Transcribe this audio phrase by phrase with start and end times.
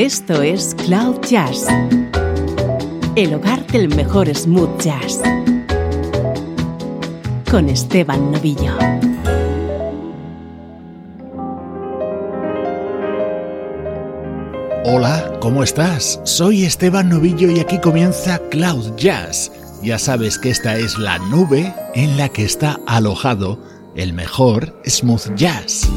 [0.00, 1.66] Esto es Cloud Jazz,
[3.16, 5.20] el hogar del mejor smooth jazz,
[7.50, 8.72] con Esteban Novillo.
[14.86, 16.18] Hola, ¿cómo estás?
[16.24, 19.52] Soy Esteban Novillo y aquí comienza Cloud Jazz.
[19.82, 23.62] Ya sabes que esta es la nube en la que está alojado
[23.96, 25.90] el mejor smooth jazz.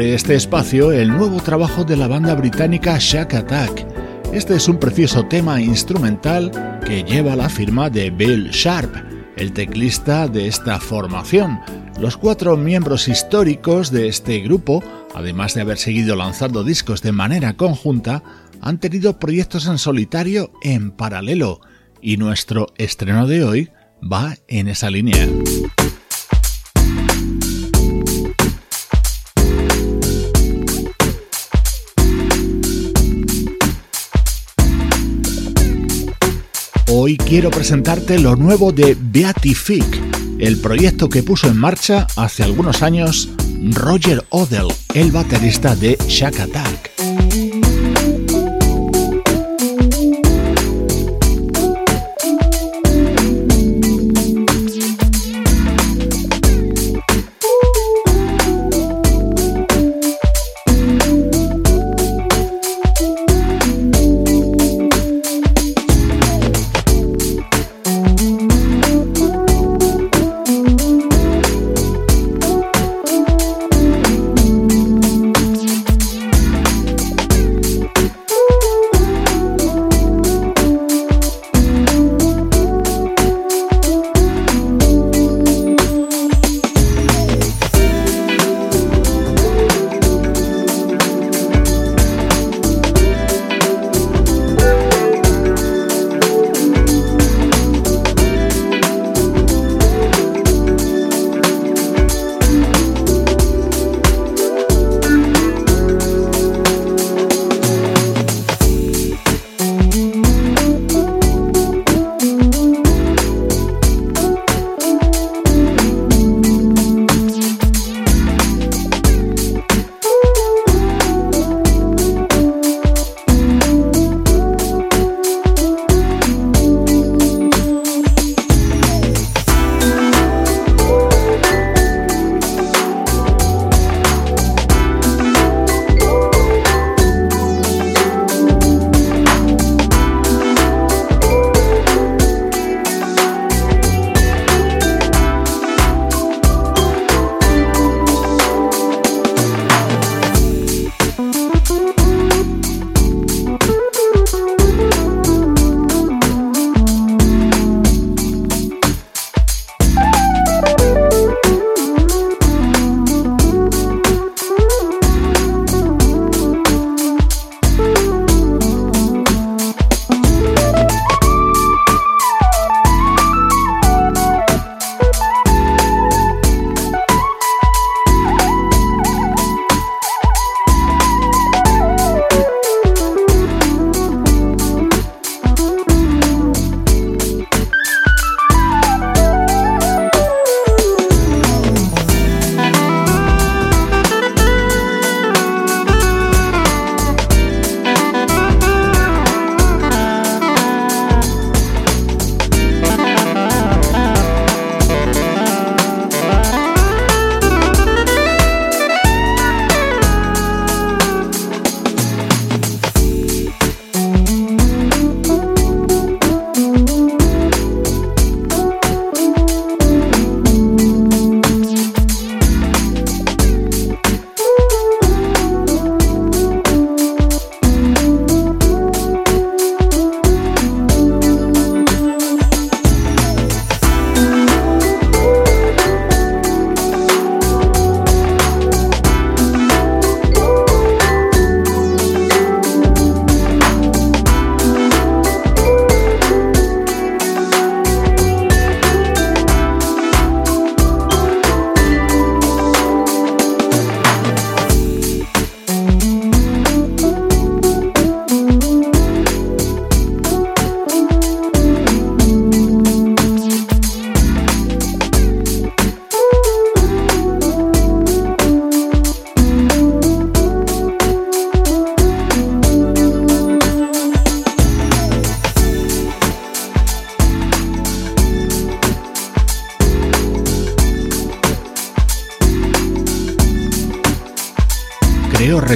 [0.00, 3.86] Este espacio el nuevo trabajo de la banda británica Shack Attack.
[4.32, 6.50] Este es un precioso tema instrumental
[6.84, 8.94] que lleva la firma de Bill Sharp,
[9.36, 11.60] el teclista de esta formación.
[12.00, 14.82] Los cuatro miembros históricos de este grupo,
[15.14, 18.22] además de haber seguido lanzando discos de manera conjunta,
[18.60, 21.60] han tenido proyectos en solitario en paralelo,
[22.02, 23.70] y nuestro estreno de hoy
[24.02, 25.26] va en esa línea.
[37.06, 39.86] Hoy quiero presentarte lo nuevo de Beatific,
[40.40, 43.28] el proyecto que puso en marcha hace algunos años
[43.62, 46.95] Roger Odell, el baterista de Shack Attack.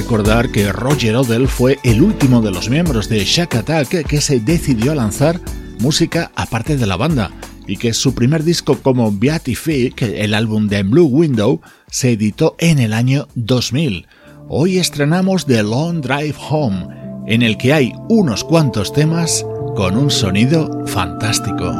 [0.01, 4.39] Recordar que Roger Odell fue el último de los miembros de Shack Attack que se
[4.39, 5.39] decidió a lanzar
[5.79, 7.29] música aparte de la banda
[7.67, 12.79] y que su primer disco como Beatific, el álbum de Blue Window, se editó en
[12.79, 14.07] el año 2000.
[14.47, 16.87] Hoy estrenamos The Long Drive Home,
[17.27, 21.71] en el que hay unos cuantos temas con un sonido fantástico.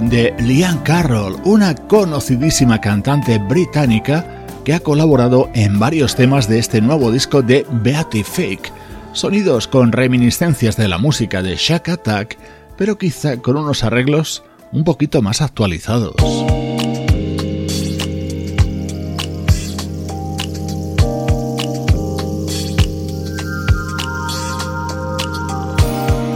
[0.00, 6.80] de Leanne Carroll, una conocidísima cantante británica que ha colaborado en varios temas de este
[6.80, 8.72] nuevo disco de Beatty Fake.
[9.12, 12.38] Sonidos con reminiscencias de la música de Shack Attack,
[12.78, 16.14] pero quizá con unos arreglos un poquito más actualizados.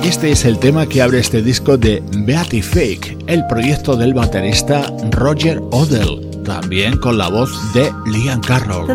[0.04, 4.92] Este es el tema que abre este disco de Beatty Fake, el proyecto del baterista
[5.10, 8.86] Roger Odell, también con la voz de Liam Carroll.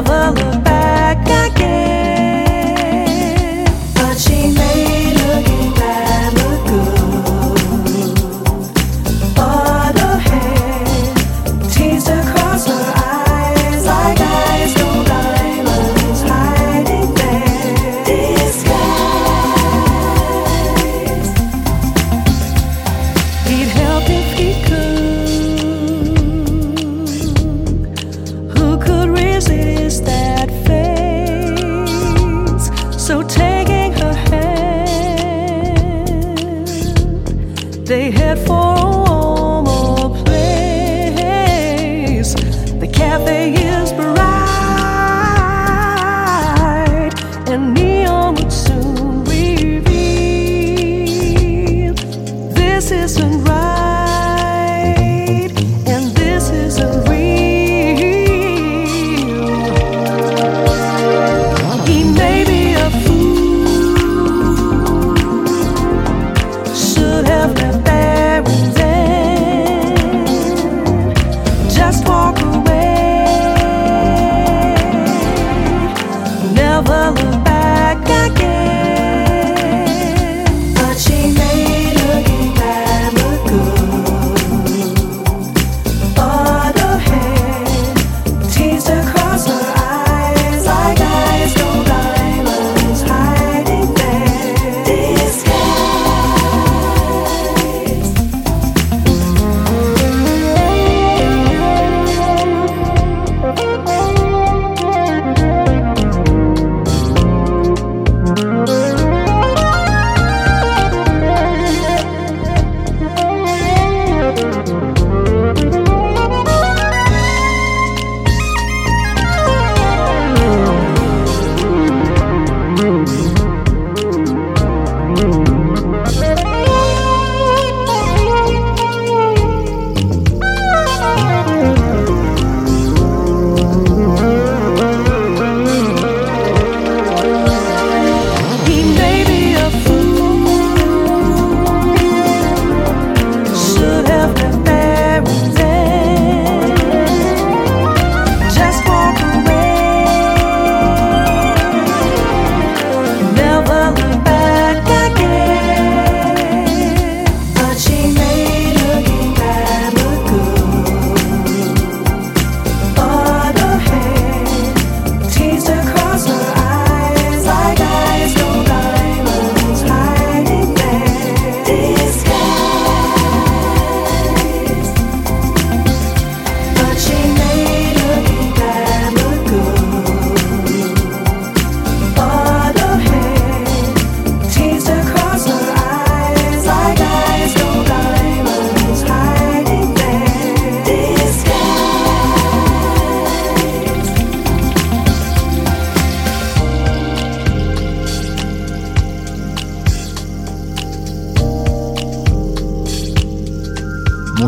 [0.00, 0.38] Love.
[0.38, 0.69] look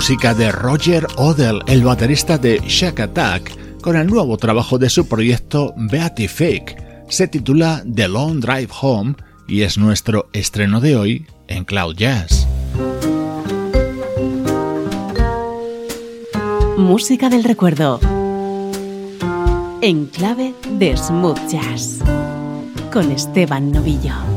[0.02, 5.06] música de Roger Odell, el baterista de Shack Attack, con el nuevo trabajo de su
[5.06, 6.76] proyecto Beatific.
[7.08, 9.14] Se titula The Long Drive Home
[9.46, 12.48] y es nuestro estreno de hoy en Cloud Jazz.
[16.76, 18.00] Música del recuerdo.
[19.82, 22.00] En clave de smooth jazz.
[22.90, 24.31] Con Esteban Novillo.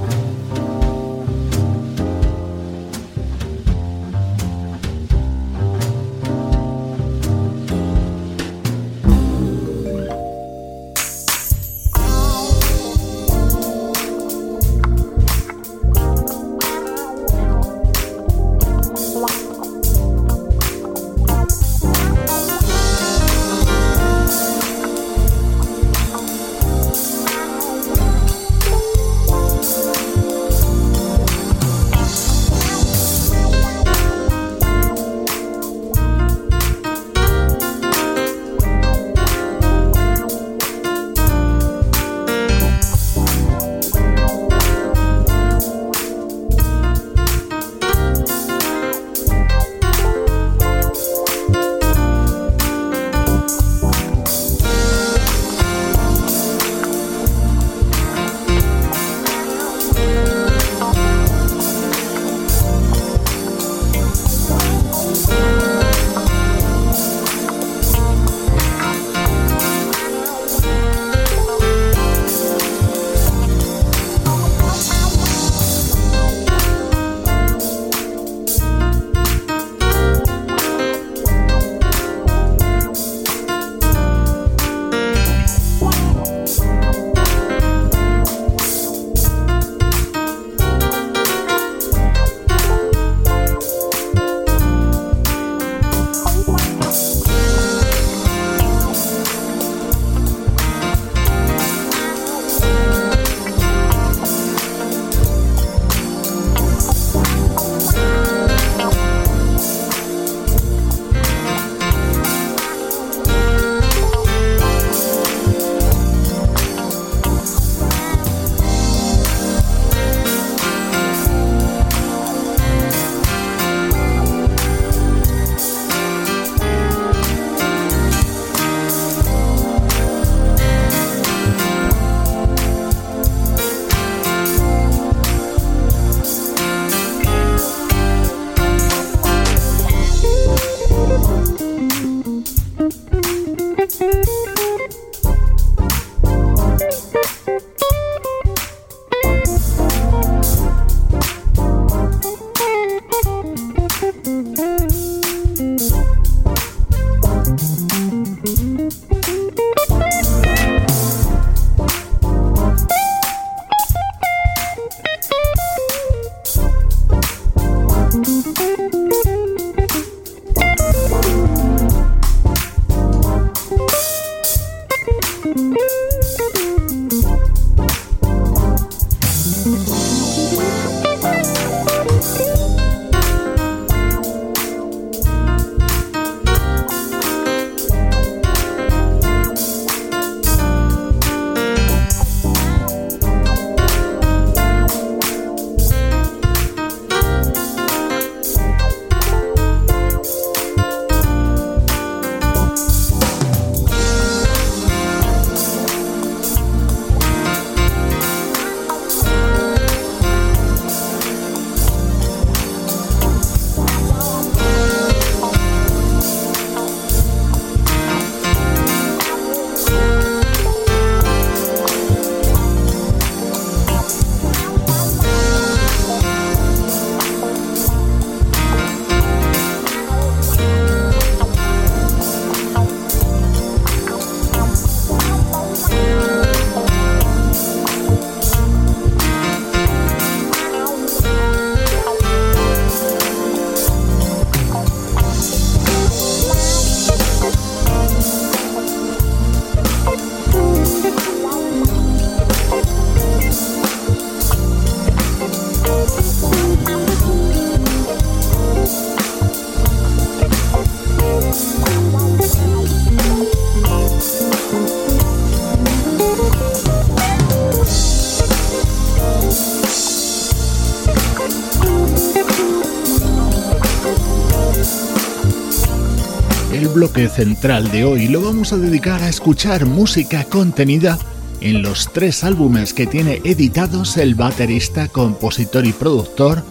[277.29, 281.17] Central de hoy lo vamos a dedicar a escuchar música contenida
[281.61, 286.63] en los tres álbumes que tiene editados el baterista, compositor y productor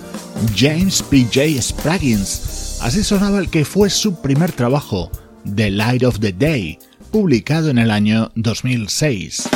[0.56, 1.62] James P.J.
[1.62, 2.78] Spraggins.
[2.82, 5.10] Así sonaba el que fue su primer trabajo,
[5.54, 6.78] The Light of the Day,
[7.10, 9.48] publicado en el año 2006.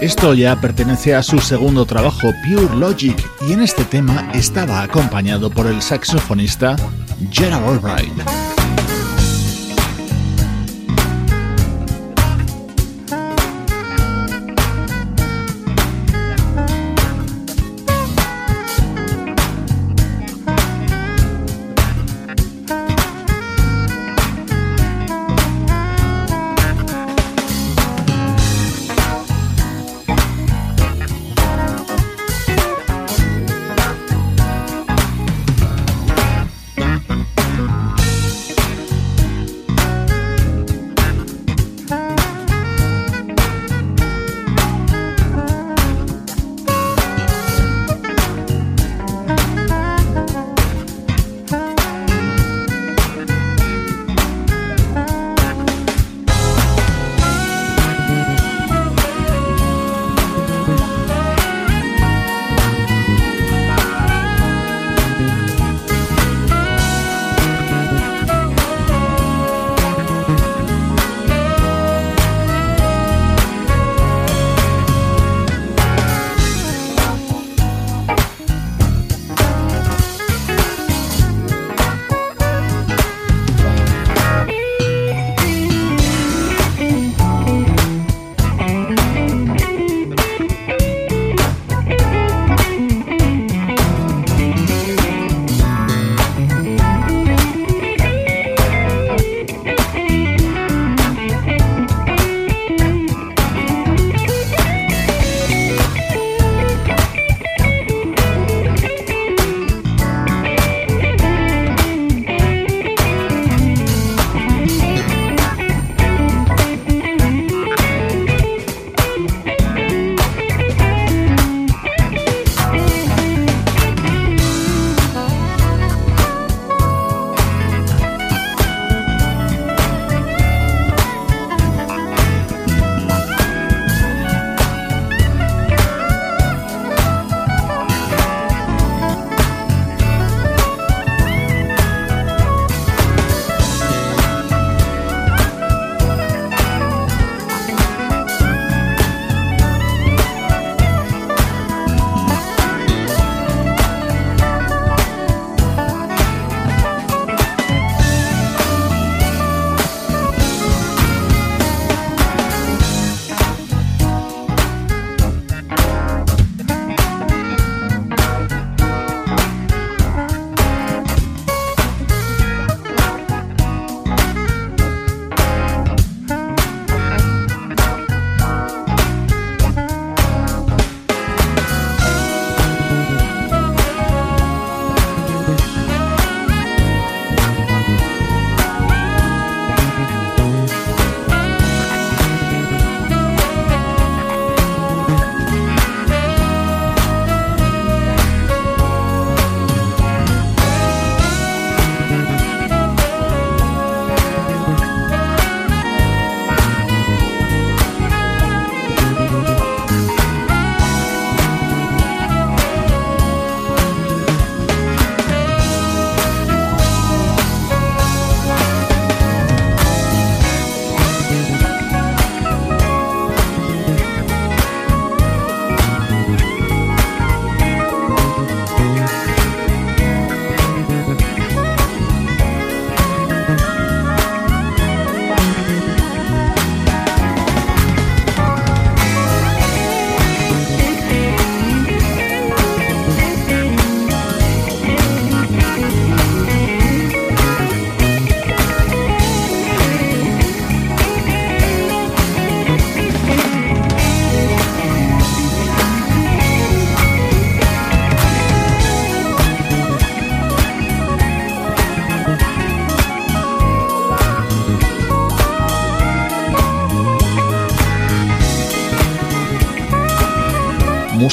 [0.00, 3.16] Esto ya pertenece a su segundo trabajo, Pure Logic,
[3.48, 6.76] y en este tema estaba acompañado por el saxofonista
[7.32, 8.37] Gerald Albright.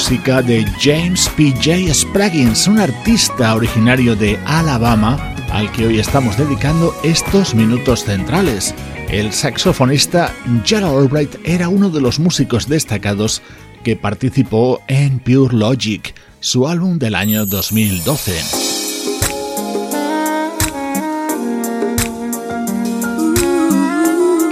[0.08, 1.92] De James P.J.
[1.92, 8.72] Spraggins, un artista originario de Alabama al que hoy estamos dedicando estos minutos centrales.
[9.08, 10.32] El saxofonista
[10.64, 13.42] Gerald Albright era uno de los músicos destacados
[13.82, 18.32] que participó en Pure Logic, su álbum del año 2012.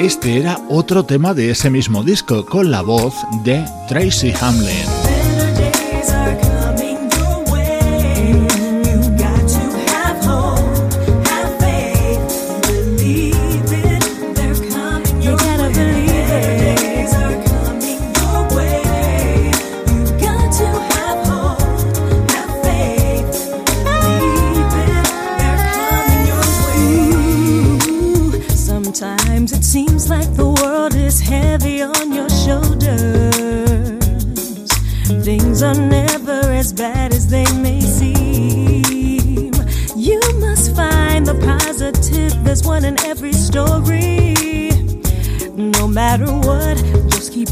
[0.01, 3.15] Este era otro tema de ese mismo disco con la voz
[3.45, 5.04] de Tracy Hamlin.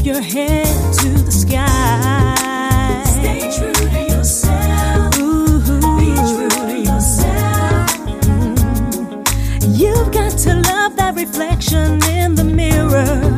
[0.05, 3.03] Your head to the sky.
[3.05, 5.17] Stay true to yourself.
[5.19, 5.59] Ooh.
[5.97, 7.89] Be true to yourself.
[8.27, 9.77] Mm.
[9.77, 13.37] You've got to love that reflection in the mirror.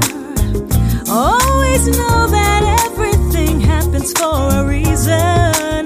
[1.08, 5.86] Always know that everything happens for a reason.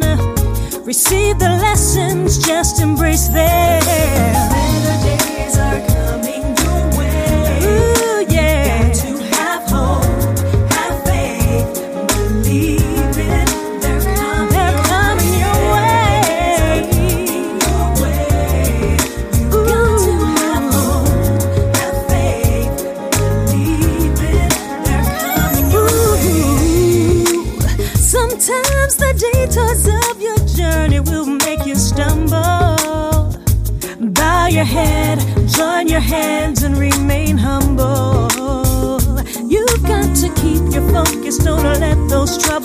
[0.86, 3.68] Receive the lessons, just embrace them.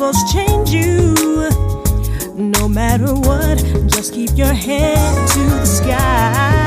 [0.04, 1.14] Troubles change you.
[2.34, 6.63] No matter what, just keep your head to the sky.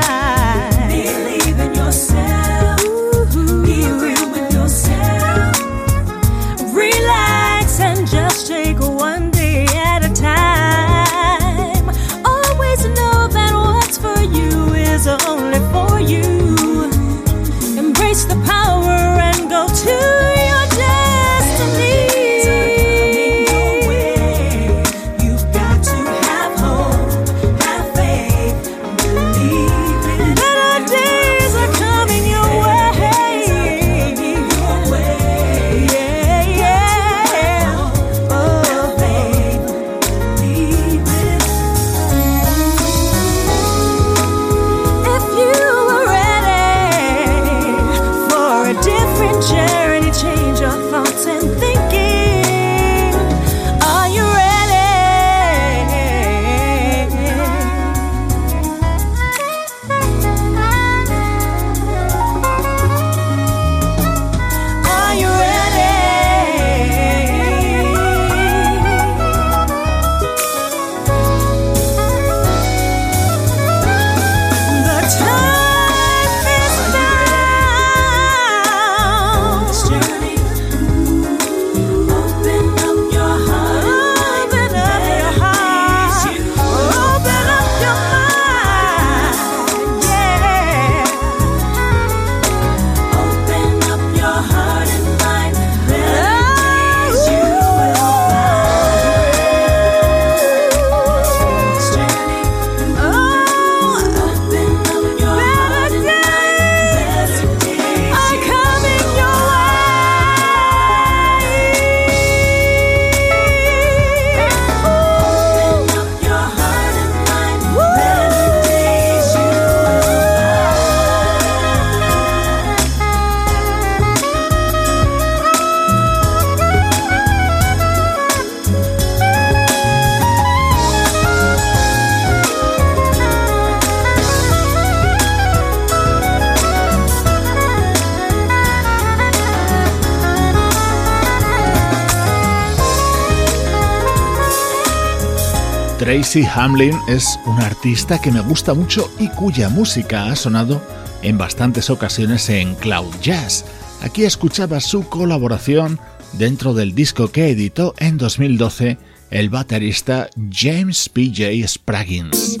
[146.30, 150.82] Tracy Hamlin es una artista que me gusta mucho y cuya música ha sonado
[151.22, 153.64] en bastantes ocasiones en Cloud Jazz.
[154.02, 155.98] Aquí escuchaba su colaboración
[156.34, 158.98] dentro del disco que editó en 2012
[159.30, 161.66] el baterista James P.J.
[161.66, 162.58] Spraggins.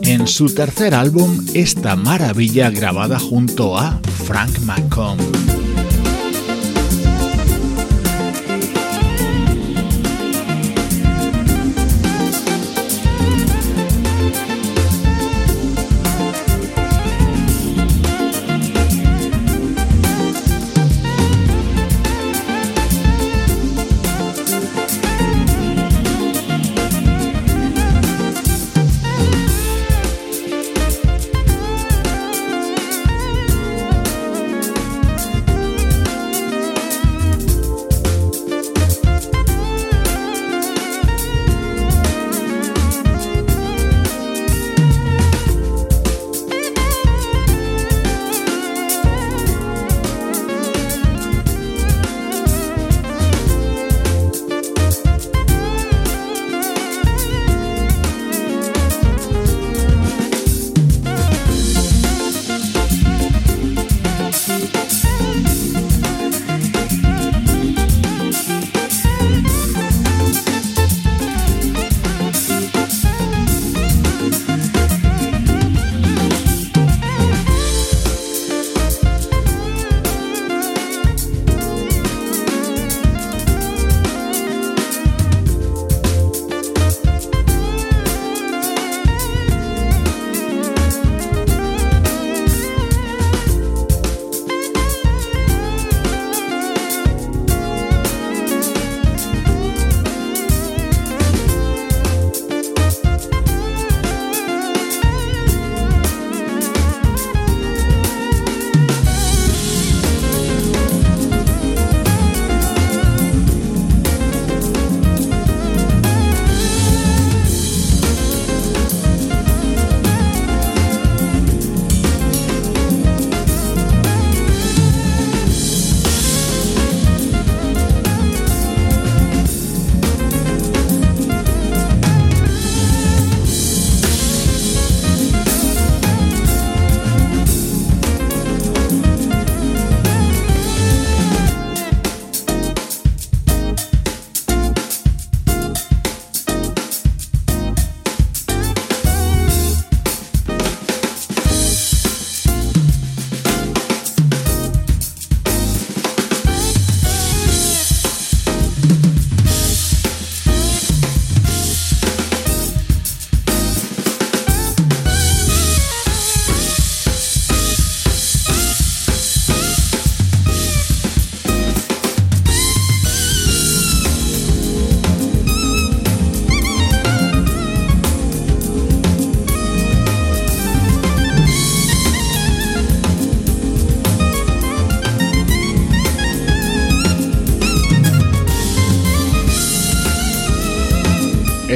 [0.00, 5.20] En su tercer álbum, esta maravilla grabada junto a Frank McComb.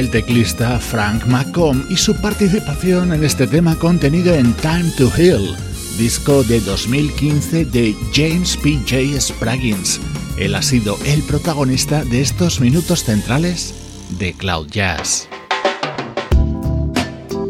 [0.09, 5.55] Teclista Frank McComb y su participación en este tema contenido en Time to Heal,
[5.97, 8.79] disco de 2015 de James P.
[8.87, 9.19] J.
[9.21, 9.99] Spraggins.
[10.37, 13.73] Él ha sido el protagonista de estos minutos centrales
[14.17, 15.27] de Cloud Jazz.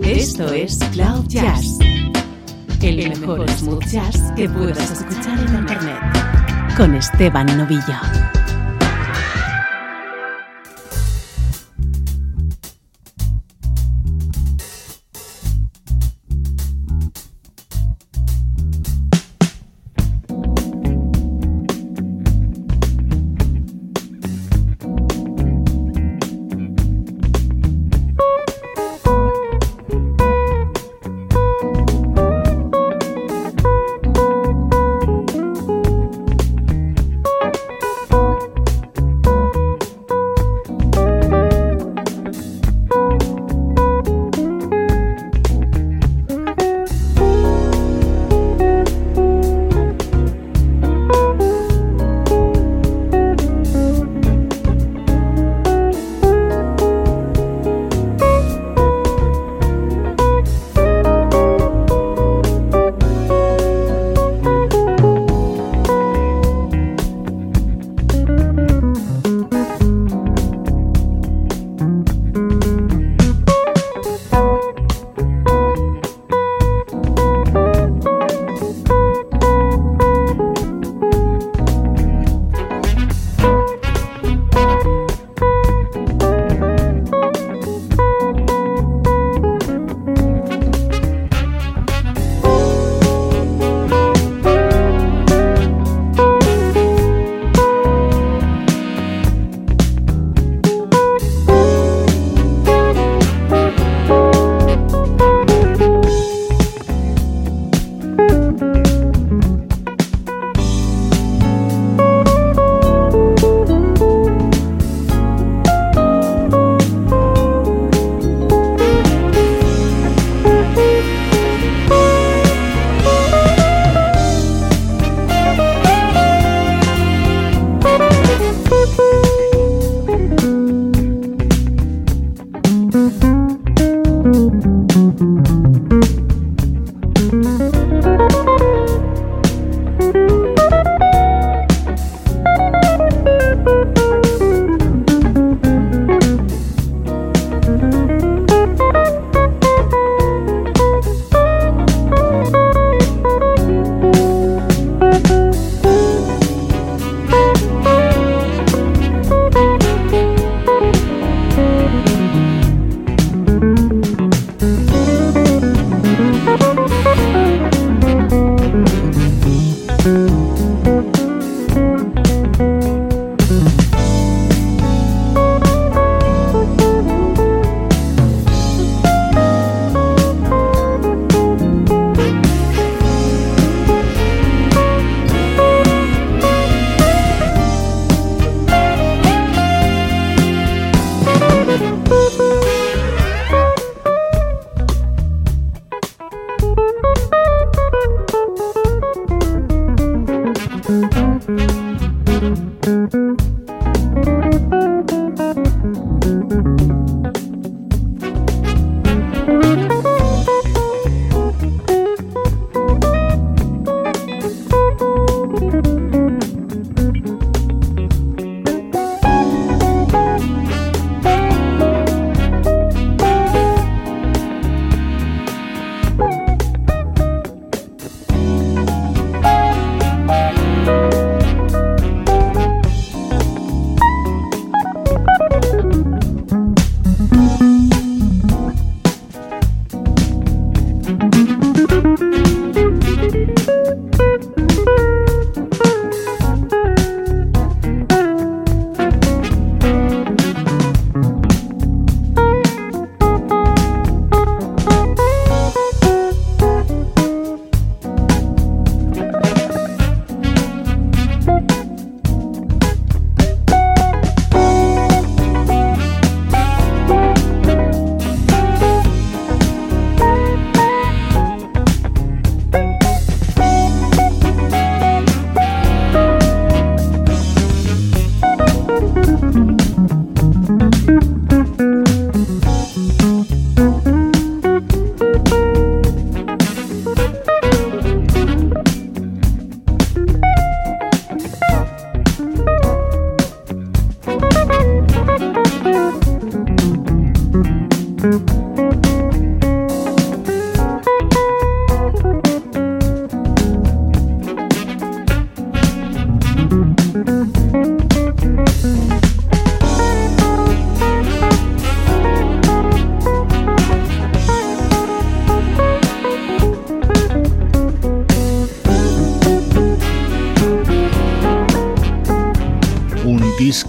[0.03, 1.77] Esto es Cloud Jazz,
[2.81, 8.38] el mejor smooth jazz que puedas escuchar en Internet, con Esteban Novillo.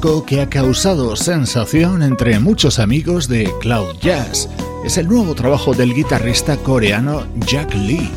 [0.00, 4.48] Que ha causado sensación entre muchos amigos de Cloud Jazz.
[4.82, 8.10] Es el nuevo trabajo del guitarrista coreano Jack Lee.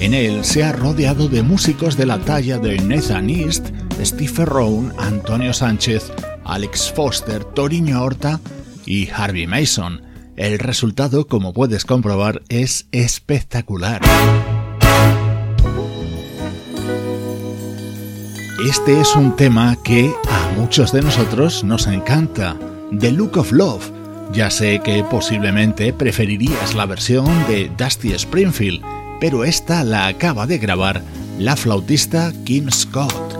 [0.00, 3.68] En él se ha rodeado de músicos de la talla de Nathan East,
[4.02, 6.12] Steve Rowan, Antonio Sánchez,
[6.44, 8.38] Alex Foster, Toriño Horta
[8.84, 10.02] y Harvey Mason.
[10.36, 14.02] El resultado, como puedes comprobar, es espectacular.
[18.68, 20.12] Este es un tema que
[20.56, 22.56] muchos de nosotros nos encanta,
[22.98, 23.90] The Look of Love.
[24.32, 28.82] Ya sé que posiblemente preferirías la versión de Dusty Springfield,
[29.20, 31.02] pero esta la acaba de grabar
[31.38, 33.39] la flautista Kim Scott.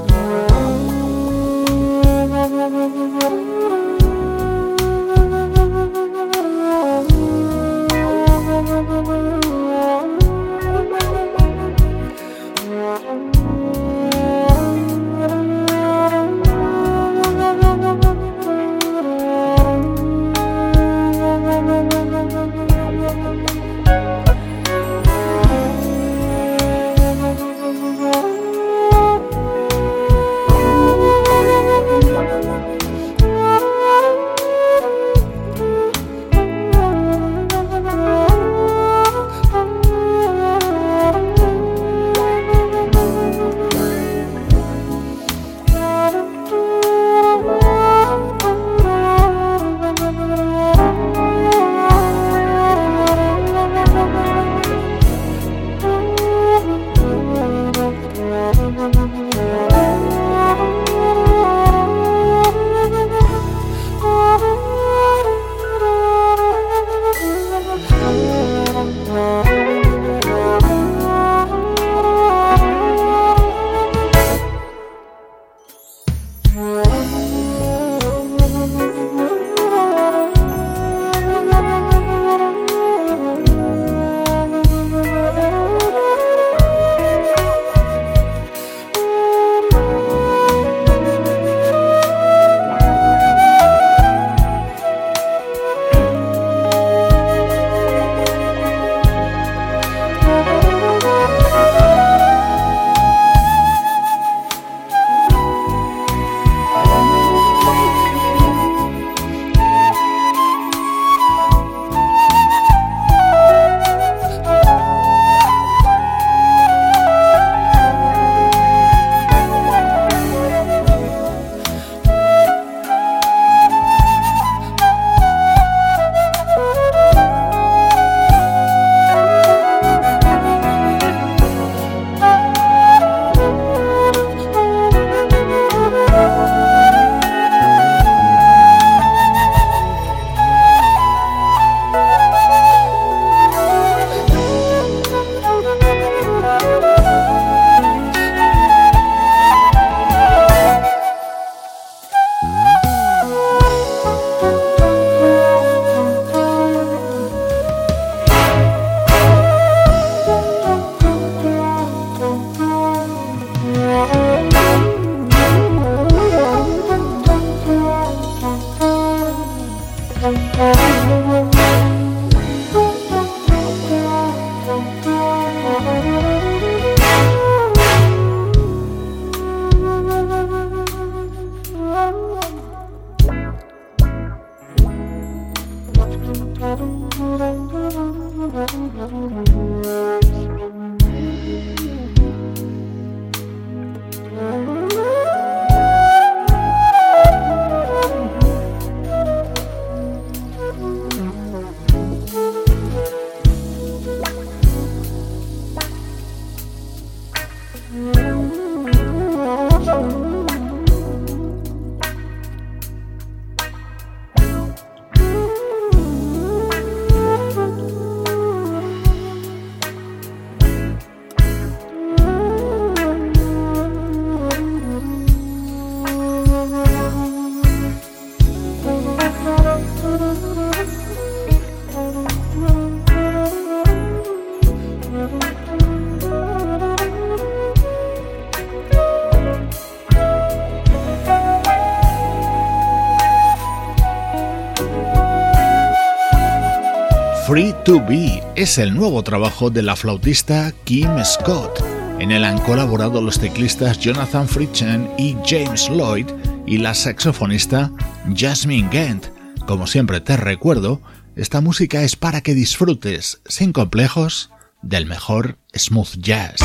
[247.90, 251.82] To Be es el nuevo trabajo de la flautista Kim Scott.
[252.20, 256.26] En él han colaborado los teclistas Jonathan Fritchen y James Lloyd
[256.68, 257.90] y la saxofonista
[258.32, 259.26] Jasmine Gant.
[259.66, 261.00] Como siempre te recuerdo,
[261.34, 264.50] esta música es para que disfrutes, sin complejos,
[264.82, 266.60] del mejor smooth jazz.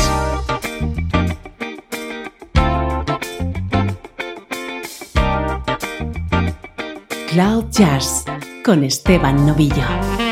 [7.32, 8.24] Cloud Jazz
[8.64, 10.25] con Esteban Novillo.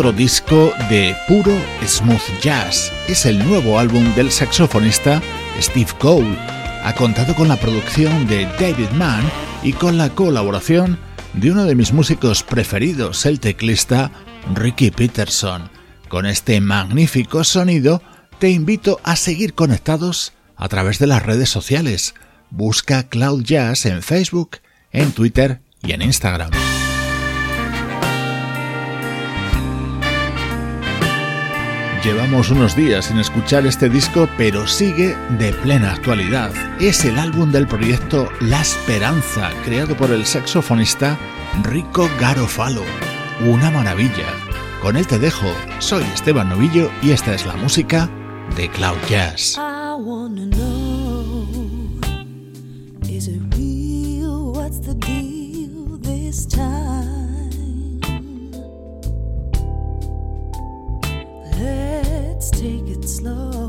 [0.00, 1.52] Otro disco de puro
[1.86, 2.90] smooth jazz.
[3.06, 5.20] Es el nuevo álbum del saxofonista
[5.60, 6.38] Steve Cole.
[6.82, 9.30] Ha contado con la producción de David Mann
[9.62, 10.98] y con la colaboración
[11.34, 14.10] de uno de mis músicos preferidos, el teclista
[14.54, 15.68] Ricky Peterson.
[16.08, 18.02] Con este magnífico sonido,
[18.38, 22.14] te invito a seguir conectados a través de las redes sociales.
[22.48, 24.60] Busca Cloud Jazz en Facebook,
[24.92, 26.52] en Twitter y en Instagram.
[32.02, 36.50] Llevamos unos días sin escuchar este disco, pero sigue de plena actualidad.
[36.80, 41.18] Es el álbum del proyecto La Esperanza, creado por el saxofonista
[41.62, 42.82] Rico Garofalo.
[43.46, 44.32] Una maravilla.
[44.80, 45.52] Con él te dejo.
[45.78, 48.08] Soy Esteban Novillo y esta es la música
[48.56, 49.58] de Cloud Jazz.
[63.20, 63.59] Slow.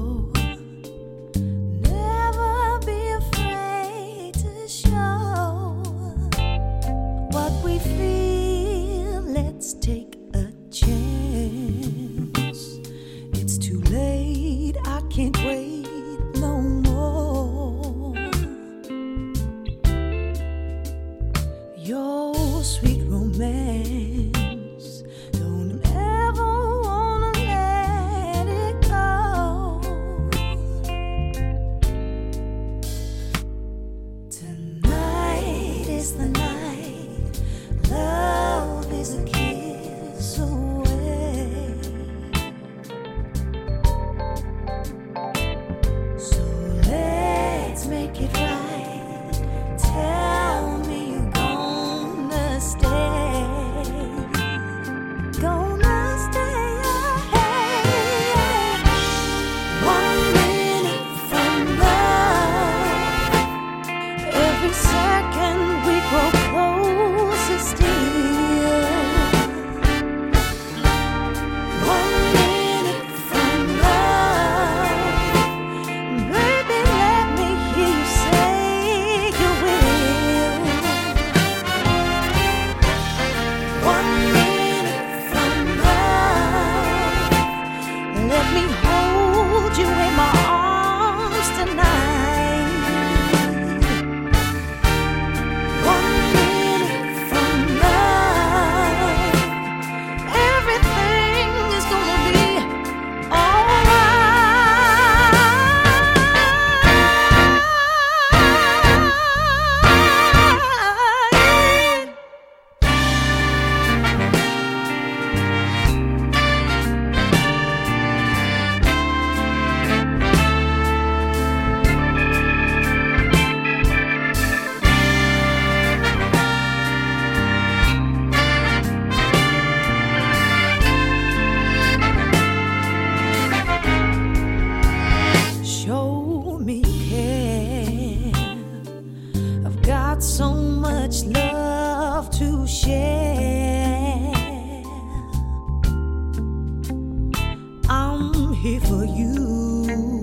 [148.79, 150.20] for you.